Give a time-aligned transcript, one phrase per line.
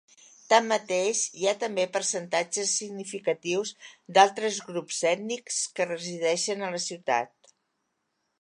[0.51, 3.75] Tanmateix, hi ha també percentatges significatius
[4.17, 7.55] d'altres grups ètnics que resideixen a la ciutat.